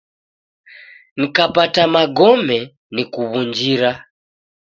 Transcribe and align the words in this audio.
Nkapata 1.21 1.83
magome 1.93 2.57
nukuw'unjira. 2.93 3.91